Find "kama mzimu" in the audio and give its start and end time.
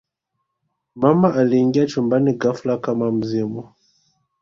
2.77-3.69